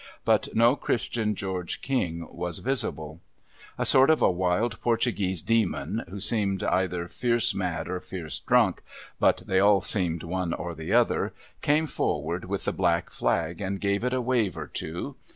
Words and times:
But, 0.25 0.47
no 0.55 0.75
Christian 0.75 1.35
George 1.35 1.83
King 1.83 2.27
was 2.31 2.57
visible. 2.57 3.21
A 3.77 3.85
sort 3.85 4.09
of 4.09 4.19
a 4.19 4.31
wild 4.31 4.81
Portuguese 4.81 5.43
demon, 5.43 6.05
who 6.09 6.19
seemed 6.19 6.63
either 6.63 7.07
fierce 7.07 7.53
mad 7.53 7.87
or 7.87 7.99
fierce 7.99 8.39
drunk— 8.39 8.81
but, 9.19 9.43
they 9.45 9.59
all 9.59 9.79
seemed 9.79 10.23
one 10.23 10.53
or 10.53 10.73
the 10.73 10.91
other— 10.91 11.33
came 11.71 11.85
forward 11.85 12.45
with 12.45 12.65
the 12.65 12.73
black 12.73 13.11
flag, 13.11 13.61
and 13.61 13.79
gave 13.79 14.03
it 14.03 14.11
a 14.11 14.21
wave 14.21 14.57
or 14.57 14.65
two. 14.65 15.17